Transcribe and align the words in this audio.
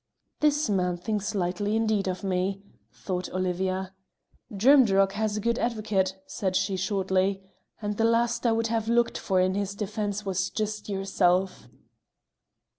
"This 0.39 0.67
man 0.67 0.97
thinks 0.97 1.35
lightly 1.35 1.75
indeed 1.75 2.07
of 2.07 2.23
me," 2.23 2.63
thought 2.91 3.29
Olivia. 3.31 3.93
"Drimdarroch 4.51 5.11
has 5.11 5.37
a 5.37 5.39
good 5.39 5.59
advocate," 5.59 6.15
said 6.25 6.55
she 6.55 6.75
shortly, 6.75 7.43
"and 7.83 7.97
the 7.97 8.03
last 8.03 8.47
I 8.47 8.51
would 8.51 8.65
have 8.65 8.87
looked 8.89 9.19
for 9.19 9.39
in 9.39 9.53
his 9.53 9.75
defence 9.75 10.25
was 10.25 10.49
just 10.49 10.89
yourself." 10.89 11.67